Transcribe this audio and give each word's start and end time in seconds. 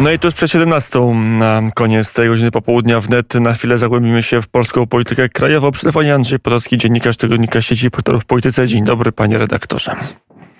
No 0.00 0.10
i 0.10 0.18
tuż 0.18 0.34
przed 0.34 0.50
17 0.50 1.00
na 1.14 1.62
koniec 1.74 2.12
tej 2.12 2.28
godziny 2.28 2.50
popołudnia 2.50 3.00
wnet 3.00 3.34
na 3.34 3.52
chwilę 3.52 3.78
zagłębimy 3.78 4.22
się 4.22 4.42
w 4.42 4.48
polską 4.48 4.86
politykę 4.86 5.28
krajową. 5.28 5.70
Przy 5.70 5.80
telefonie 5.82 6.14
Andrzej 6.14 6.38
Podolski, 6.38 6.78
dziennikarz 6.78 7.16
tygodnika 7.16 7.62
sieci 7.62 7.90
portalów 7.90 8.22
w 8.22 8.26
polityce. 8.26 8.68
Dzień 8.68 8.84
dobry 8.84 9.12
panie 9.12 9.38
redaktorze. 9.38 9.96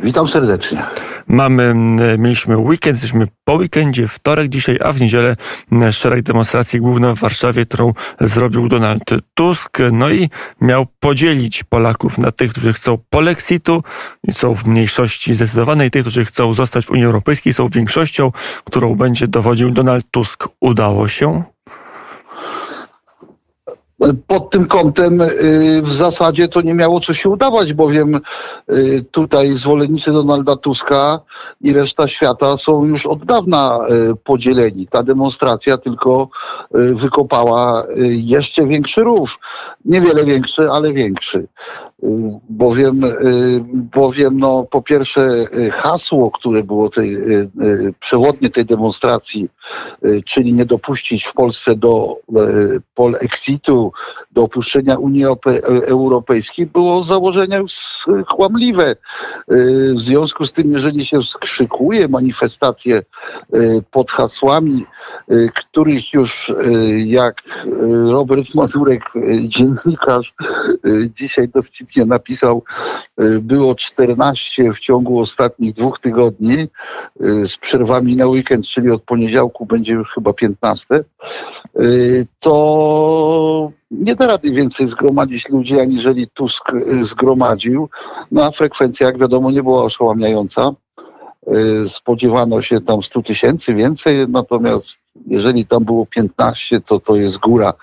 Witam 0.01 0.29
serdecznie. 0.29 0.87
Mamy, 1.27 1.75
mieliśmy 2.19 2.57
weekend, 2.59 2.95
jesteśmy 2.97 3.27
po 3.45 3.55
weekendzie, 3.55 4.09
wtorek 4.09 4.49
dzisiaj, 4.49 4.79
a 4.85 4.93
w 4.93 5.01
niedzielę 5.01 5.37
szereg 5.91 6.23
demonstracji 6.23 6.81
główna 6.81 7.15
w 7.15 7.19
Warszawie, 7.19 7.67
którą 7.67 7.93
zrobił 8.21 8.69
Donald 8.69 9.03
Tusk. 9.35 9.79
No 9.93 10.11
i 10.11 10.31
miał 10.61 10.87
podzielić 11.01 11.65
Polaków 11.65 12.19
na 12.19 12.33
tych, 12.33 12.51
którzy 12.51 12.73
chcą 12.73 12.99
polexitu 13.11 13.83
i 14.23 14.33
są 14.33 14.55
w 14.55 14.67
mniejszości 14.67 15.35
zdecydowanej, 15.35 15.91
tych, 15.91 16.03
którzy 16.03 16.25
chcą 16.25 16.55
zostać 16.55 16.87
w 16.87 16.91
Unii 16.91 17.05
Europejskiej, 17.05 17.55
są 17.55 17.69
większością, 17.69 18.33
którą 18.65 18.95
będzie 18.95 19.29
dowodził 19.29 19.71
Donald 19.71 20.07
Tusk. 20.11 20.49
Udało 20.61 21.09
się? 21.09 21.43
Pod 24.27 24.51
tym 24.51 24.67
kątem 24.67 25.21
y, 25.21 25.83
w 25.83 25.93
zasadzie 25.93 26.49
to 26.49 26.61
nie 26.61 26.75
miało 26.75 27.01
co 27.01 27.15
się 27.15 27.29
udawać, 27.29 27.73
bowiem 27.73 28.21
y, 28.73 29.05
tutaj 29.11 29.53
zwolennicy 29.53 30.13
Donalda 30.13 30.57
Tuska 30.57 31.21
i 31.61 31.73
reszta 31.73 32.09
świata 32.09 32.57
są 32.57 32.85
już 32.85 33.07
od 33.07 33.25
dawna 33.25 33.79
y, 34.11 34.17
podzieleni. 34.17 34.87
Ta 34.87 35.03
demonstracja 35.03 35.79
tylko 35.79 36.29
wykopała 36.71 37.85
jeszcze 38.09 38.67
większy 38.67 39.01
rów. 39.01 39.39
Niewiele 39.85 40.25
większy, 40.25 40.71
ale 40.71 40.93
większy. 40.93 41.47
Bowiem, 42.49 43.01
bowiem 43.73 44.39
no, 44.39 44.67
po 44.71 44.83
pierwsze 44.83 45.29
hasło, 45.73 46.31
które 46.31 46.63
było 46.63 46.91
tej, 46.91 47.17
przewodnie 48.01 48.51
tej 48.51 48.65
demonstracji, 48.65 49.49
czyli 50.25 50.53
nie 50.53 50.65
dopuścić 50.65 51.25
w 51.25 51.33
Polsce 51.33 51.77
do 51.77 52.17
pol 52.95 53.15
exitu, 53.21 53.93
do 54.35 54.43
opuszczenia 54.43 54.99
Unii 54.99 55.25
Europejskiej 55.87 56.67
było 56.67 57.03
z 57.03 57.07
założenia 57.07 57.61
kłamliwe. 58.29 58.91
Y, 59.53 59.95
w 59.95 60.01
związku 60.01 60.45
z 60.45 60.53
tym, 60.53 60.73
jeżeli 60.73 61.07
się 61.07 61.23
skrzykuje 61.23 62.09
manifestacje 62.09 63.03
y, 63.55 63.83
pod 63.91 64.11
hasłami, 64.11 64.85
y, 65.33 65.51
których 65.55 66.13
już 66.13 66.53
jak 66.97 67.43
Robert 68.11 68.55
Mazurek, 68.55 69.03
dziennikarz, 69.49 70.35
dzisiaj 71.17 71.49
dowcipnie 71.95 72.05
napisał, 72.05 72.63
było 73.41 73.75
14 73.75 74.73
w 74.73 74.81
ciągu 74.81 75.21
ostatnich 75.21 75.73
dwóch 75.73 75.99
tygodni 75.99 76.69
z 77.21 77.57
przerwami 77.57 78.17
na 78.17 78.27
weekend, 78.27 78.67
czyli 78.67 78.91
od 78.91 79.03
poniedziałku 79.03 79.67
będzie 79.67 79.93
już 79.93 80.11
chyba 80.15 80.33
15, 80.33 81.05
to 82.41 83.73
nie 83.91 84.15
da 84.15 84.27
rady 84.27 84.51
więcej 84.51 84.89
zgromadzić 84.89 85.49
ludzi, 85.49 85.81
aniżeli 85.81 86.29
Tusk 86.29 86.73
y, 86.73 87.05
zgromadził. 87.05 87.89
No 88.31 88.45
a 88.45 88.51
frekwencja, 88.51 89.07
jak 89.07 89.19
wiadomo, 89.19 89.51
nie 89.51 89.63
była 89.63 89.83
oszałamiająca. 89.83 90.73
Y, 91.57 91.89
spodziewano 91.89 92.63
się 92.63 92.81
tam 92.81 93.03
100 93.03 93.23
tysięcy 93.23 93.75
więcej, 93.75 94.29
natomiast 94.29 94.87
jeżeli 95.27 95.67
tam 95.67 95.85
było 95.85 96.07
15, 96.07 96.81
to 96.81 97.01
to 97.01 97.17
jest 97.17 97.39
góra, 97.39 97.75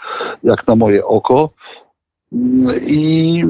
jak 0.43 0.67
na 0.67 0.75
moje 0.75 1.05
oko. 1.05 1.49
Mm, 2.33 2.75
I 2.87 3.43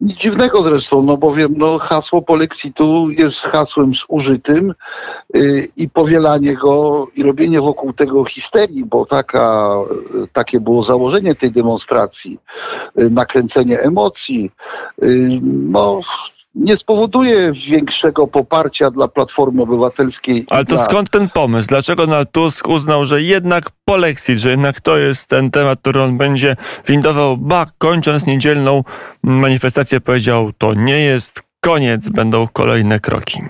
nic 0.00 0.18
dziwnego 0.18 0.62
zresztą, 0.62 1.02
no 1.02 1.16
bowiem 1.16 1.54
no, 1.56 1.78
hasło 1.78 2.22
polexitu 2.22 3.10
jest 3.10 3.38
hasłem 3.38 3.92
zużytym 3.94 4.74
yy, 5.34 5.68
i 5.76 5.88
powielanie 5.88 6.54
go 6.54 7.06
i 7.16 7.22
robienie 7.22 7.60
wokół 7.60 7.92
tego 7.92 8.24
histerii, 8.24 8.84
bo 8.84 9.06
taka, 9.06 9.70
takie 10.32 10.60
było 10.60 10.84
założenie 10.84 11.34
tej 11.34 11.52
demonstracji, 11.52 12.38
yy, 12.96 13.10
nakręcenie 13.10 13.80
emocji, 13.80 14.50
yy, 15.02 15.40
no 15.42 16.00
nie 16.56 16.76
spowoduje 16.76 17.52
większego 17.52 18.26
poparcia 18.26 18.90
dla 18.90 19.08
Platformy 19.08 19.62
Obywatelskiej. 19.62 20.44
Ale 20.50 20.64
to 20.64 20.74
dla... 20.74 20.84
skąd 20.84 21.10
ten 21.10 21.28
pomysł? 21.28 21.68
Dlaczego 21.68 22.06
Donald 22.06 22.32
Tusk 22.32 22.68
uznał, 22.68 23.04
że 23.04 23.22
jednak 23.22 23.64
polexit, 23.84 24.38
że 24.38 24.50
jednak 24.50 24.80
to 24.80 24.96
jest 24.96 25.28
ten 25.28 25.50
temat, 25.50 25.80
który 25.80 26.02
on 26.02 26.18
będzie 26.18 26.56
windował, 26.88 27.36
ba, 27.36 27.66
kończąc 27.78 28.26
niedzielną 28.26 28.84
manifestację 29.22 30.00
powiedział, 30.00 30.52
to 30.58 30.74
nie 30.74 31.00
jest 31.00 31.42
koniec, 31.60 32.08
będą 32.08 32.48
kolejne 32.52 33.00
kroki. 33.00 33.42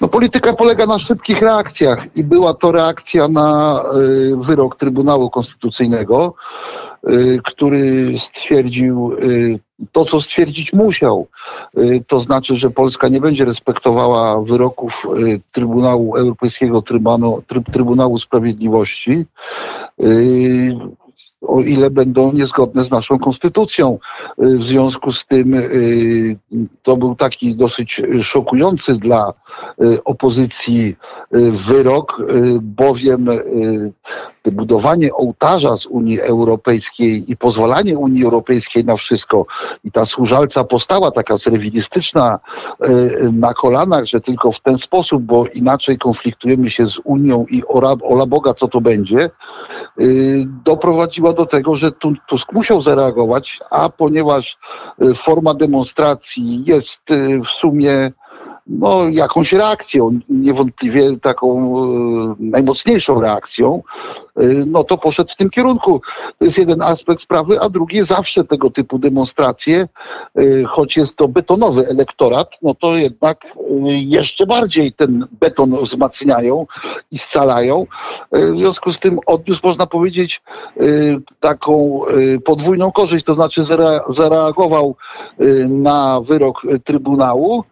No, 0.00 0.08
polityka 0.08 0.52
polega 0.52 0.86
na 0.86 0.98
szybkich 0.98 1.42
reakcjach 1.42 2.06
i 2.16 2.24
była 2.24 2.54
to 2.54 2.72
reakcja 2.72 3.28
na 3.28 3.80
y, 3.96 4.36
wyrok 4.36 4.76
Trybunału 4.76 5.30
Konstytucyjnego, 5.30 6.34
który 7.44 8.18
stwierdził 8.18 9.12
y, 9.12 9.58
to, 9.92 10.04
co 10.04 10.20
stwierdzić 10.20 10.72
musiał. 10.72 11.28
Y, 11.78 12.04
to 12.06 12.20
znaczy, 12.20 12.56
że 12.56 12.70
Polska 12.70 13.08
nie 13.08 13.20
będzie 13.20 13.44
respektowała 13.44 14.42
wyroków 14.42 15.06
y, 15.16 15.40
Trybunału 15.52 16.16
Europejskiego 16.16 16.82
Trybunału, 16.82 17.42
Trybunału 17.72 18.18
Sprawiedliwości 18.18 19.24
y, 20.02 20.76
o 21.48 21.60
ile 21.60 21.90
będą 21.90 22.32
niezgodne 22.32 22.82
z 22.82 22.90
naszą 22.90 23.18
konstytucją. 23.18 23.98
W 24.38 24.62
związku 24.62 25.12
z 25.12 25.26
tym 25.26 25.54
to 26.82 26.96
był 26.96 27.14
taki 27.14 27.56
dosyć 27.56 28.02
szokujący 28.22 28.94
dla 28.94 29.32
opozycji 30.04 30.96
wyrok, 31.52 32.22
bowiem 32.62 33.28
budowanie 34.52 35.12
ołtarza 35.12 35.76
z 35.76 35.86
Unii 35.86 36.20
Europejskiej 36.20 37.30
i 37.30 37.36
pozwalanie 37.36 37.98
Unii 37.98 38.24
Europejskiej 38.24 38.84
na 38.84 38.96
wszystko 38.96 39.46
i 39.84 39.92
ta 39.92 40.04
służalca 40.04 40.64
postawa 40.64 41.10
taka 41.10 41.38
serwilistyczna 41.38 42.38
na 43.32 43.54
kolanach, 43.54 44.04
że 44.04 44.20
tylko 44.20 44.52
w 44.52 44.60
ten 44.60 44.78
sposób, 44.78 45.22
bo 45.22 45.46
inaczej 45.54 45.98
konfliktujemy 45.98 46.70
się 46.70 46.88
z 46.88 46.98
Unią 47.04 47.46
i 47.50 47.62
ola 48.02 48.26
Boga, 48.26 48.54
co 48.54 48.68
to 48.68 48.80
będzie, 48.80 49.18
e, 49.24 49.30
do 51.32 51.46
tego, 51.46 51.76
że 51.76 51.90
Tusk 52.26 52.52
musiał 52.52 52.82
zareagować, 52.82 53.60
a 53.70 53.88
ponieważ 53.88 54.58
e, 55.00 55.14
forma 55.14 55.54
demonstracji 55.54 56.64
jest 56.64 57.00
w 57.44 57.48
sumie 57.48 58.12
no, 58.78 59.08
jakąś 59.08 59.52
reakcją, 59.52 60.20
niewątpliwie 60.28 61.16
taką 61.18 61.76
e, 61.78 62.34
najmocniejszą 62.38 63.20
reakcją, 63.20 63.82
e, 64.36 64.44
no 64.66 64.84
to 64.84 64.98
poszedł 64.98 65.30
w 65.32 65.36
tym 65.36 65.50
kierunku. 65.50 66.00
To 66.38 66.44
jest 66.44 66.58
jeden 66.58 66.82
aspekt 66.82 67.22
sprawy, 67.22 67.60
a 67.60 67.68
drugi 67.68 68.02
zawsze 68.02 68.44
tego 68.44 68.70
typu 68.70 68.98
demonstracje, 68.98 69.88
e, 70.36 70.64
choć 70.64 70.96
jest 70.96 71.16
to 71.16 71.28
betonowy 71.28 71.88
elektorat, 71.88 72.50
no 72.62 72.74
to 72.74 72.96
jednak 72.96 73.56
jeszcze 73.86 74.46
bardziej 74.46 74.92
ten 74.92 75.26
beton 75.40 75.70
wzmacniają 75.70 76.66
i 77.10 77.18
scalają. 77.18 77.86
W 78.32 78.58
związku 78.58 78.90
z 78.90 78.98
tym 78.98 79.18
odniósł, 79.26 79.60
można 79.64 79.86
powiedzieć, 79.86 80.42
taką 81.40 82.00
podwójną 82.44 82.92
korzyść, 82.92 83.24
to 83.24 83.34
znaczy 83.34 83.64
zareagował 84.08 84.96
na 85.68 86.20
wyrok 86.20 86.62
Trybunału 86.84 87.64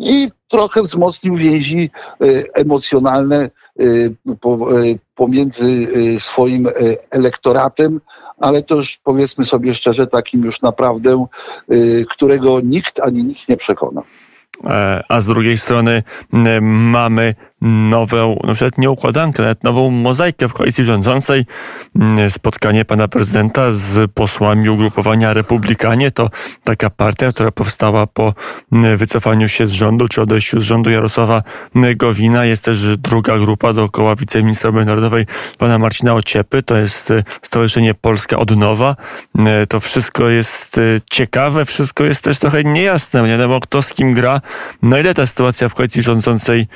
i 0.00 0.30
trochę 0.48 0.82
wzmocnił 0.82 1.36
więzi 1.36 1.90
e, 2.10 2.26
emocjonalne 2.54 3.36
e, 3.36 3.84
e, 3.84 4.10
pomiędzy 5.14 5.88
swoim 6.18 6.68
elektoratem, 7.10 8.00
ale 8.40 8.62
już 8.70 9.00
powiedzmy 9.04 9.44
sobie 9.44 9.74
szczerze, 9.74 10.06
takim 10.06 10.44
już 10.44 10.62
naprawdę, 10.62 11.26
którego 12.10 12.60
nikt 12.60 13.00
ani 13.00 13.24
nic 13.24 13.48
nie 13.48 13.56
przekona. 13.56 14.02
A 15.08 15.20
z 15.20 15.26
drugiej 15.26 15.58
strony 15.58 16.02
mamy 16.60 17.34
nową, 17.66 18.38
no 18.44 18.52
nawet 18.60 18.78
nie 18.78 18.90
układankę, 18.90 19.42
nawet 19.42 19.64
nową 19.64 19.90
mozaikę 19.90 20.48
w 20.48 20.52
koalicji 20.52 20.84
rządzącej. 20.84 21.44
Mm, 21.96 22.30
spotkanie 22.30 22.84
pana 22.84 23.08
prezydenta 23.08 23.72
z 23.72 24.10
posłami 24.12 24.68
ugrupowania 24.68 25.32
Republikanie 25.32 26.10
to 26.10 26.30
taka 26.64 26.90
partia, 26.90 27.32
która 27.32 27.50
powstała 27.50 28.06
po 28.06 28.34
mm, 28.72 28.96
wycofaniu 28.96 29.48
się 29.48 29.66
z 29.66 29.72
rządu, 29.72 30.08
czy 30.08 30.22
odejściu 30.22 30.60
z 30.60 30.62
rządu 30.62 30.90
Jarosława 30.90 31.42
Gowina. 31.96 32.44
Jest 32.44 32.64
też 32.64 32.96
druga 32.96 33.38
grupa 33.38 33.72
dookoła 33.72 34.16
wiceministra 34.16 34.70
narodowej 34.70 35.26
pana 35.58 35.78
Marcina 35.78 36.14
Ociepy. 36.14 36.62
To 36.62 36.76
jest 36.76 37.10
y, 37.10 37.24
Stowarzyszenie 37.42 37.94
Polska 37.94 38.38
od 38.38 38.56
Nowa. 38.56 38.96
Y, 39.62 39.66
to 39.66 39.80
wszystko 39.80 40.28
jest 40.28 40.78
y, 40.78 41.00
ciekawe, 41.10 41.64
wszystko 41.64 42.04
jest 42.04 42.24
też 42.24 42.38
trochę 42.38 42.64
niejasne. 42.64 43.22
Nie 43.22 43.28
wiadomo 43.28 43.60
kto 43.60 43.82
z 43.82 43.92
kim 43.92 44.12
gra. 44.12 44.40
No 44.82 44.98
ile 44.98 45.14
ta 45.14 45.26
sytuacja 45.26 45.68
w 45.68 45.74
koalicji 45.74 46.02
rządzącej 46.02 46.66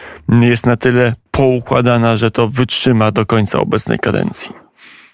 jest 0.40 0.66
na 0.66 0.76
tyle 0.80 1.14
poukładana, 1.30 2.16
że 2.16 2.30
to 2.30 2.48
wytrzyma 2.48 3.12
do 3.12 3.26
końca 3.26 3.60
obecnej 3.60 3.98
kadencji? 3.98 4.50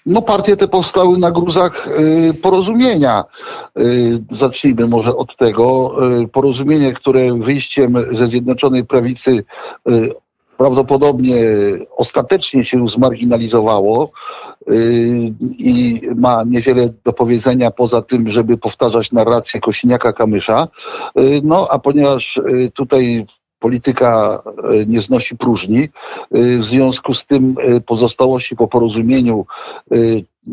No 0.07 0.21
partie 0.21 0.57
te 0.57 0.67
powstały 0.67 1.17
na 1.17 1.31
gruzach 1.31 1.87
y, 1.87 2.33
porozumienia. 2.33 3.23
Y, 3.79 4.23
zacznijmy 4.31 4.87
może 4.87 5.15
od 5.15 5.37
tego. 5.37 5.95
Y, 6.21 6.27
porozumienie, 6.27 6.93
które 6.93 7.39
wyjściem 7.39 7.95
ze 8.11 8.27
Zjednoczonej 8.27 8.85
Prawicy 8.85 9.43
prawdopodobnie 10.57 11.35
ostatecznie 11.97 12.65
się 12.65 12.87
zmarginalizowało 12.87 14.11
i 15.57 16.01
ma 16.15 16.43
niewiele 16.43 16.89
do 17.05 17.13
powiedzenia 17.13 17.71
poza 17.71 18.01
tym, 18.01 18.29
żeby 18.29 18.57
powtarzać 18.57 19.11
narrację 19.11 19.59
Kosiniaka-Kamysza. 19.59 20.67
No 21.43 21.67
a 21.71 21.79
ponieważ 21.79 22.39
tutaj 22.73 23.25
polityka 23.59 24.41
e, 24.63 24.85
nie 24.85 25.01
znosi 25.01 25.37
próżni. 25.37 25.83
E, 25.83 25.89
w 26.57 26.63
związku 26.63 27.13
z 27.13 27.25
tym 27.25 27.55
e, 27.59 27.81
pozostałości 27.81 28.55
po 28.55 28.67
porozumieniu, 28.67 29.45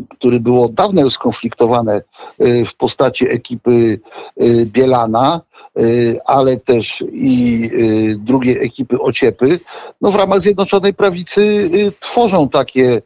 które 0.09 0.39
było 0.39 0.69
dawno 0.69 1.09
skonfliktowane 1.09 2.01
w 2.39 2.75
postaci 2.77 3.29
ekipy 3.29 3.99
Bielana, 4.65 5.41
Y, 5.79 6.19
ale 6.25 6.57
też 6.57 7.03
i 7.11 7.69
drugiej 8.17 8.65
ekipy 8.65 8.99
Ociepy, 8.99 9.59
no 10.01 10.11
w 10.11 10.15
ramach 10.15 10.39
Zjednoczonej 10.39 10.93
Prawicy 10.93 11.69
tworzą 11.99 12.49
takie 12.49 13.01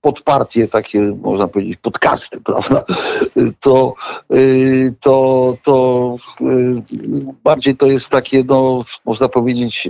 podpartie, 0.00 0.68
takie 0.68 1.00
można 1.00 1.48
powiedzieć 1.48 1.78
podcasty, 1.82 2.40
prawda? 2.44 2.84
To, 3.60 3.94
to, 5.00 5.56
to 5.64 6.16
bardziej 7.44 7.76
to 7.76 7.86
jest 7.86 8.08
takie, 8.08 8.44
no 8.44 8.82
można 9.04 9.28
powiedzieć, 9.28 9.88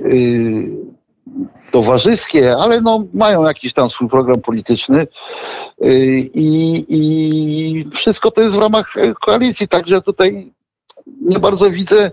towarzyskie, 1.75 2.56
ale 2.56 2.81
no, 2.81 3.05
mają 3.15 3.44
jakiś 3.44 3.73
tam 3.73 3.91
swój 3.91 4.09
program 4.09 4.41
polityczny 4.41 5.06
i, 6.35 6.87
i 6.88 7.91
wszystko 7.94 8.31
to 8.31 8.41
jest 8.41 8.55
w 8.55 8.59
ramach 8.59 8.94
koalicji, 9.21 9.69
także 9.69 10.03
tutaj 10.03 10.53
nie 11.21 11.38
bardzo 11.38 11.71
widzę 11.71 12.11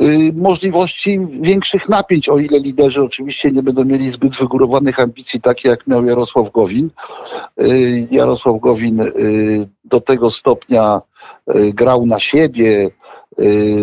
y, 0.00 0.32
możliwości 0.34 1.20
większych 1.40 1.88
napięć, 1.88 2.28
o 2.28 2.38
ile 2.38 2.58
liderzy 2.60 3.02
oczywiście 3.02 3.52
nie 3.52 3.62
będą 3.62 3.84
mieli 3.84 4.10
zbyt 4.10 4.36
wygórowanych 4.36 5.00
ambicji, 5.00 5.40
takie 5.40 5.68
jak 5.68 5.86
miał 5.86 6.04
Jarosław 6.04 6.52
Gowin. 6.52 6.90
Y, 7.60 8.08
Jarosław 8.10 8.60
Gowin 8.60 9.00
y, 9.00 9.68
do 9.84 10.00
tego 10.00 10.30
stopnia 10.30 11.00
grał 11.74 12.06
na 12.06 12.20
siebie, 12.20 12.90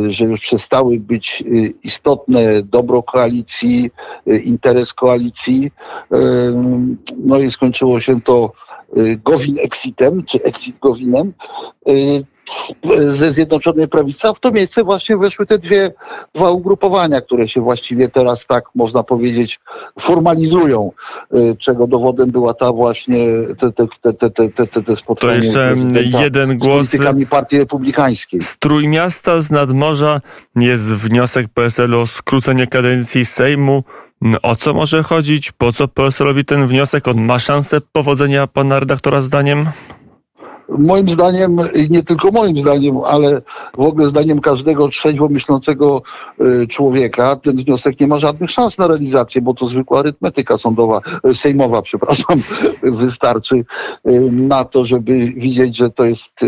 że 0.10 0.26
już 0.26 0.40
przestały 0.40 1.00
być 1.00 1.44
istotne 1.84 2.64
dobro 2.64 3.04
koalicji, 3.04 3.92
interes 4.44 4.94
koalicji. 4.94 5.72
No 7.18 7.40
i 7.40 7.52
skończyło 7.52 8.00
się 8.00 8.22
to 8.22 8.52
Gowin 9.26 9.60
exitem, 9.60 10.24
czy 10.26 10.44
exit 10.44 10.76
Gowinem 10.82 11.34
ze 13.08 13.32
Zjednoczonej 13.32 13.88
Prawicy, 13.88 14.28
a 14.28 14.34
w 14.34 14.40
to 14.40 14.52
miejsce 14.52 14.84
właśnie 14.84 15.18
weszły 15.18 15.46
te 15.46 15.60
dwie, 15.60 15.92
dwa 16.34 16.50
ugrupowania, 16.50 17.22
które 17.22 17.48
się 17.48 17.62
właściwie 17.62 18.10
teraz 18.10 18.46
tak 18.48 18.64
można 18.76 19.04
powiedzieć 19.04 19.60
formalizują, 20.00 20.92
y, 21.38 21.56
czego 21.60 21.88
dowodem 21.88 22.32
była 22.32 22.54
ta 22.54 22.72
właśnie 22.72 23.26
te, 23.60 23.72
te, 23.72 23.88
te, 24.02 24.30
te, 24.30 24.50
te, 24.50 24.68
te, 24.68 24.82
te 24.84 24.96
spotkanie 24.96 25.40
to 25.40 25.46
jeszcze 25.46 25.76
jeden 26.22 26.58
głos 26.58 26.88
z 26.88 26.92
politykami 26.92 27.28
Partii 27.28 27.58
Republikańskiej. 27.58 28.42
Z 28.42 28.58
Trójmiasta, 28.58 29.42
z 29.42 29.52
Nadmorza 29.52 30.22
jest 30.56 30.84
wniosek 30.84 31.48
PSL 31.54 31.96
o 31.96 32.08
skrócenie 32.08 32.68
kadencji 32.68 33.26
Sejmu. 33.26 33.84
O 34.42 34.56
co 34.56 34.74
może 34.74 35.04
chodzić? 35.04 35.52
Po 35.52 35.74
co 35.74 35.88
PSL-owi 35.88 36.46
ten 36.46 36.68
wniosek? 36.68 37.08
On 37.08 37.22
ma 37.22 37.40
szansę 37.40 37.82
powodzenia 37.92 38.48
pana 38.48 38.80
redaktora 38.80 39.22
zdaniem? 39.22 39.70
Moim 40.70 41.10
zdaniem, 41.10 41.58
nie 41.90 42.04
tylko 42.04 42.32
moim 42.32 42.60
zdaniem, 42.60 42.98
ale 43.06 43.42
w 43.78 43.80
ogóle 43.80 44.08
zdaniem 44.08 44.42
każdego 44.42 44.88
trzeźwo 44.88 45.30
myślącego 45.30 46.02
y, 46.42 46.68
człowieka, 46.68 47.36
ten 47.36 47.58
wniosek 47.58 48.00
nie 48.00 48.08
ma 48.08 48.20
żadnych 48.20 48.52
szans 48.52 48.78
na 48.78 48.88
realizację, 48.88 49.42
bo 49.42 49.54
to 49.54 49.68
zwykła 49.68 50.00
arytmetyka 50.00 50.58
sądowa, 50.58 51.02
y, 51.30 51.36
sejmowa, 51.36 51.82
przepraszam, 51.92 52.42
wystarczy 52.84 53.56
y, 53.56 53.66
na 54.32 54.64
to, 54.64 54.86
żeby 54.86 55.34
widzieć, 55.38 55.78
że 55.78 55.90
to 55.90 56.06
jest 56.06 56.46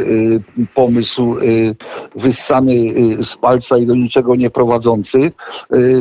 pomysł 0.73 1.35
wyssany 2.15 2.73
z 3.23 3.35
palca 3.35 3.77
i 3.77 3.85
do 3.85 3.95
niczego 3.95 4.35
nie 4.35 4.49
prowadzący. 4.49 5.31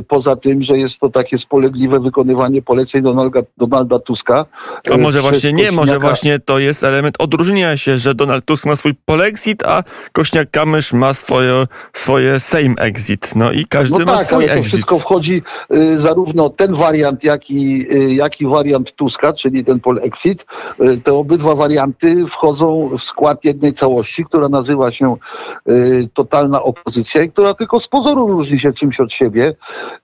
Poza 0.08 0.37
tym, 0.37 0.62
że 0.62 0.78
jest 0.78 0.99
to 0.99 1.08
takie 1.08 1.38
spolegliwe 1.38 2.00
wykonywanie 2.00 2.62
poleceń 2.62 3.02
Donalda, 3.02 3.40
Donalda 3.56 3.99
Tuska. 3.99 4.46
A 4.93 4.96
może 4.96 5.20
właśnie 5.20 5.52
nie, 5.52 5.72
może 5.72 5.99
właśnie 5.99 6.38
to 6.38 6.58
jest 6.58 6.84
element 6.84 7.14
odróżnienia 7.19 7.76
się, 7.76 7.99
że 8.05 8.15
Donald 8.15 8.45
Tusk 8.45 8.67
ma 8.67 8.77
swój 8.77 8.95
polexit, 9.05 9.62
a 9.65 9.83
Kośniak-Kamysz 10.12 10.97
ma 10.97 11.15
swoje, 11.15 11.67
swoje 11.93 12.41
Sejm 12.41 12.75
exit. 12.79 13.31
No 13.37 13.53
i 13.53 13.65
każdy 13.67 13.99
no 13.99 14.05
ma 14.05 14.19
tak, 14.19 14.27
swój 14.27 14.37
ale 14.37 14.47
to 14.47 14.53
exit. 14.53 14.69
wszystko 14.69 14.99
wchodzi 14.99 15.43
y, 15.75 16.01
zarówno 16.01 16.51
ten 16.51 16.75
wariant, 16.75 17.25
jak 17.25 17.51
i, 17.51 17.87
y, 17.93 18.15
jak 18.15 18.41
i 18.41 18.47
wariant 18.47 18.93
Tuska, 18.93 19.33
czyli 19.33 19.65
ten 19.65 19.81
polexit. 19.81 20.47
Y, 20.81 21.01
te 21.05 21.12
obydwa 21.12 21.55
warianty 21.55 22.27
wchodzą 22.27 22.91
w 22.99 23.03
skład 23.03 23.45
jednej 23.45 23.73
całości, 23.73 24.25
która 24.25 24.49
nazywa 24.49 24.93
się 24.93 25.17
y, 25.71 26.09
totalna 26.15 26.62
opozycja 26.62 27.23
i 27.23 27.31
która 27.31 27.55
tylko 27.55 27.81
z 27.81 27.89
pozoru 27.89 28.27
różni 28.27 28.61
się 28.61 28.73
czymś 28.73 29.01
od 29.01 29.12
siebie, 29.12 29.55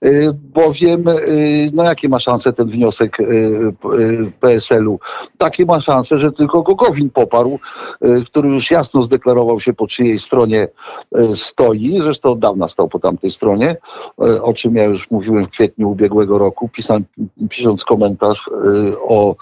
y, 0.05 0.31
bowiem 0.35 1.08
y, 1.08 1.70
no 1.75 1.85
jakie 1.85 2.08
ma 2.08 2.19
szanse 2.19 2.52
ten 2.52 2.70
wniosek 2.70 3.20
y, 3.20 3.25
y, 3.94 4.32
PSL-u? 4.41 5.00
Takie 5.38 5.67
ma 5.67 5.81
szanse, 5.81 6.20
że 6.20 6.32
tylko 6.32 6.62
Gogowin 6.62 7.11
poparł, 7.11 7.50
Y, 7.50 7.89
który 8.26 8.48
już 8.48 8.70
jasno 8.70 9.02
zdeklarował 9.02 9.60
się 9.60 9.72
po 9.72 9.87
czyjej 9.87 10.19
stronie 10.19 10.69
y, 11.19 11.37
stoi, 11.37 11.92
zresztą 11.92 12.32
od 12.32 12.38
dawna 12.38 12.69
stał 12.69 12.88
po 12.88 12.98
tamtej 12.98 13.31
stronie, 13.31 13.76
y, 14.25 14.42
o 14.42 14.54
czym 14.54 14.76
ja 14.76 14.84
już 14.84 15.10
mówiłem 15.10 15.46
w 15.46 15.50
kwietniu 15.50 15.90
ubiegłego 15.90 16.38
roku, 16.38 16.69
pisząc, 16.69 17.06
pisząc 17.50 17.84
komentarz 17.84 18.50
o 19.08 19.37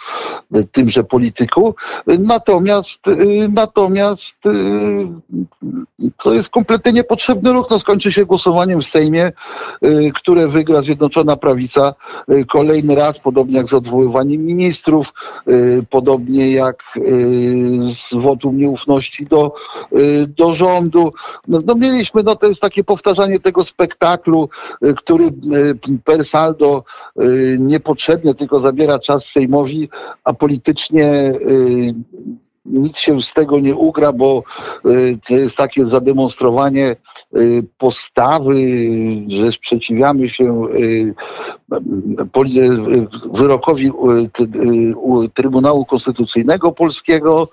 tymże 0.73 1.05
polityku. 1.05 1.75
Natomiast, 2.07 3.01
natomiast 3.53 4.37
to 6.23 6.35
jest 6.35 6.49
kompletnie 6.49 6.93
niepotrzebny 6.93 7.53
ruch. 7.53 7.67
No 7.71 7.79
skończy 7.79 8.13
się 8.13 8.27
głosowaniem 8.27 8.81
w 8.81 8.87
Sejmie, 8.87 9.33
które 10.15 10.49
wygra 10.49 10.83
Zjednoczona 10.83 11.37
Prawica 11.37 11.95
kolejny 12.53 12.95
raz, 12.95 13.19
podobnie 13.19 13.57
jak 13.57 13.69
z 13.69 13.75
odwoływaniem 13.75 14.47
ministrów, 14.47 15.13
podobnie 15.91 16.53
jak 16.53 16.85
z 17.81 18.13
wotum 18.39 18.57
nieufności 18.57 19.27
do, 19.27 19.55
y, 19.93 20.27
do 20.27 20.55
rządu. 20.55 21.13
No, 21.49 21.61
no 21.67 21.75
mieliśmy, 21.75 22.23
no 22.23 22.37
to 22.37 22.47
jest 22.47 22.61
takie 22.61 22.85
powtarzanie 22.85 23.41
tego 23.41 23.65
spektaklu, 23.65 24.49
y, 24.85 24.95
który 24.95 25.25
y, 25.25 25.31
per 26.05 26.25
saldo 26.25 26.85
niepotrzebnie 27.59 28.35
tylko 28.35 28.61
zabiera 28.61 28.99
czas 28.99 29.27
Sejmowi, 29.27 29.89
a 30.25 30.33
politycznie 30.33 31.33
nic 32.73 32.99
się 32.99 33.21
z 33.21 33.33
tego 33.33 33.59
nie 33.59 33.75
ugra, 33.75 34.13
bo 34.13 34.43
y, 34.87 35.19
to 35.29 35.35
jest 35.35 35.57
takie 35.57 35.87
zademonstrowanie 35.87 36.97
y, 37.39 37.65
postawy, 37.79 38.55
że 39.29 39.53
sprzeciwiamy 39.53 40.29
się 40.29 40.63
y, 40.75 41.15
wyrokowi 43.35 43.91
Trybunału 45.35 45.85
Konstytucyjnego 45.85 46.73
Polskiego, 46.73 47.49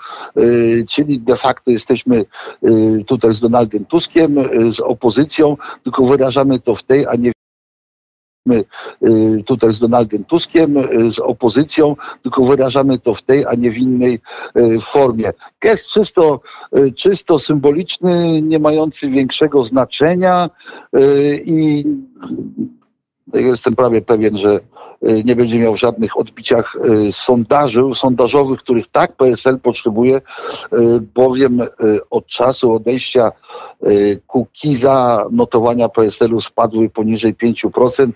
czyli 0.90 1.20
de 1.20 1.36
facto 1.36 1.72
jesteśmy 1.72 2.26
tutaj 3.08 3.34
z 3.34 3.40
Donaldem 3.40 3.86
Tuskiem, 3.86 4.36
z 4.70 4.80
opozycją, 4.80 5.58
tylko 5.84 6.06
wyrażamy 6.06 6.60
to 6.60 6.76
w 6.76 6.84
tej, 6.84 7.06
a 7.08 7.16
nie 7.16 7.32
tutaj 9.46 9.74
z 9.74 9.80
Donaldem 9.80 10.24
Tuskiem, 10.24 10.78
y, 10.78 11.12
z 11.12 11.20
opozycją, 11.20 11.96
tylko 12.22 12.46
wyrażamy 12.46 13.00
to 13.00 13.14
w 13.14 13.22
tej, 13.22 13.46
a 13.46 13.56
nie 13.56 13.72
w 13.72 13.78
innej 13.78 14.20
y, 14.58 14.80
formie. 14.82 15.32
Gest 15.62 15.88
czysto, 15.88 16.42
czysto 16.96 17.40
symboliczny, 17.40 18.42
nie 18.42 18.60
mający 18.60 19.10
większego 19.10 19.64
znaczenia 19.64 20.50
i 21.46 21.86
jestem 23.34 23.76
prawie 23.76 24.02
pewien, 24.02 24.38
że 24.38 24.60
nie 25.02 25.36
będzie 25.36 25.60
miał 25.60 25.78
żadnych 25.78 26.18
odbiciach 26.18 26.78
sondaży, 27.12 27.84
sondażowych, 27.94 28.60
których 28.60 28.88
tak 28.88 29.16
PSL 29.16 29.60
potrzebuje, 29.60 30.22
bowiem 31.16 31.60
od 32.10 32.28
czasu 32.28 32.74
odejścia 32.74 33.32
Kukiza 34.28 35.26
notowania 35.32 35.90
PSL-u 35.90 36.42
spadły 36.42 36.90
poniżej 36.90 37.36
5% 37.36 38.12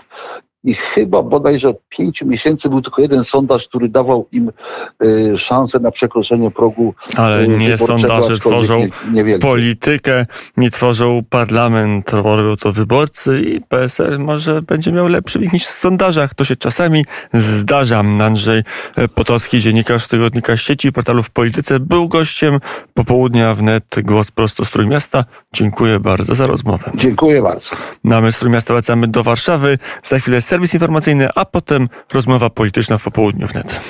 i 0.63 0.73
chyba 0.73 1.23
bodajże 1.23 1.69
od 1.69 1.77
pięciu 1.89 2.27
miesięcy 2.27 2.69
był 2.69 2.81
tylko 2.81 3.01
jeden 3.01 3.23
sondaż, 3.23 3.67
który 3.67 3.89
dawał 3.89 4.27
im 4.31 4.51
y, 5.03 5.37
szansę 5.37 5.79
na 5.79 5.91
przekroczenie 5.91 6.51
progu. 6.51 6.93
Ale 7.15 7.47
nie 7.47 7.77
sondaże 7.77 8.37
tworzą 8.37 8.87
nie, 9.11 9.39
politykę, 9.39 10.25
nie 10.57 10.71
tworzą 10.71 11.23
parlament, 11.29 12.13
robią 12.13 12.57
to 12.57 12.71
wyborcy 12.71 13.41
i 13.41 13.61
PSL 13.61 14.19
może 14.19 14.61
będzie 14.61 14.91
miał 14.91 15.07
lepszy 15.07 15.39
wynik 15.39 15.53
niż 15.53 15.67
w 15.67 15.71
sondażach. 15.71 16.33
To 16.33 16.43
się 16.43 16.55
czasami 16.55 17.05
zdarza. 17.33 17.99
Andrzej 17.99 18.63
Potocki, 19.15 19.59
dziennikarz 19.59 20.07
tygodnika 20.07 20.57
sieci 20.57 20.91
portalu 20.91 21.23
w 21.23 21.29
polityce, 21.29 21.79
był 21.79 22.07
gościem 22.07 22.59
popołudnia 22.93 23.55
wnet 23.55 23.95
głos 24.03 24.31
prosto 24.31 24.65
z 24.65 24.71
Trójmiasta. 24.71 25.25
Dziękuję 25.53 25.99
bardzo 25.99 26.35
za 26.35 26.47
rozmowę. 26.47 26.91
Dziękuję 26.95 27.41
bardzo. 27.41 27.69
Na 28.03 28.21
Mystru 28.21 28.49
Miasta 28.49 28.73
wracamy 28.73 29.07
do 29.07 29.23
Warszawy. 29.23 29.77
Za 30.03 30.19
chwilę 30.19 30.41
serwis 30.41 30.73
informacyjny, 30.73 31.27
a 31.35 31.45
potem 31.45 31.89
rozmowa 32.13 32.49
polityczna 32.49 32.97
w 32.97 33.03
popołudniu 33.03 33.47
wnet. 33.47 33.81